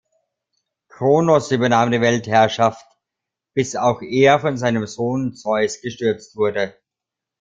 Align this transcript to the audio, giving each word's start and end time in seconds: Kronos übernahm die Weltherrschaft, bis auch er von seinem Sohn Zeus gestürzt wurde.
Kronos 0.89 1.51
übernahm 1.51 1.91
die 1.91 2.01
Weltherrschaft, 2.01 2.83
bis 3.53 3.75
auch 3.75 4.01
er 4.01 4.39
von 4.39 4.57
seinem 4.57 4.87
Sohn 4.87 5.35
Zeus 5.35 5.79
gestürzt 5.79 6.35
wurde. 6.35 6.73